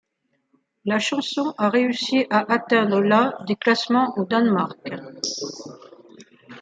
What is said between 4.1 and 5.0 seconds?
au Danemark.